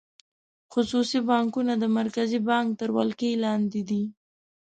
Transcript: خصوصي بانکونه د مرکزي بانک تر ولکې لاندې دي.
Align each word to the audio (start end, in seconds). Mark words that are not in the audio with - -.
خصوصي 0.73 1.19
بانکونه 1.29 1.73
د 1.77 1.83
مرکزي 1.97 2.39
بانک 2.49 2.67
تر 2.79 2.89
ولکې 2.97 3.41
لاندې 3.45 3.81
دي. 3.89 4.03